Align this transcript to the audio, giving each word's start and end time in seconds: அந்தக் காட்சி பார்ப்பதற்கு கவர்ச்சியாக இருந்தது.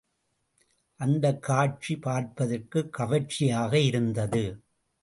அந்தக் 0.99 1.41
காட்சி 1.41 1.97
பார்ப்பதற்கு 1.97 2.89
கவர்ச்சியாக 2.89 3.79
இருந்தது. 3.79 4.63